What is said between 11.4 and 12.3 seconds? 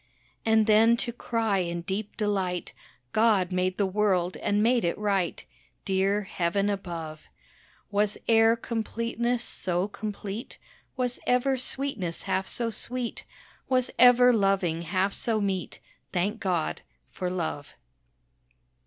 sweetness